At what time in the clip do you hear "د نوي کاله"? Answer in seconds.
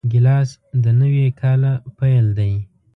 0.83-1.71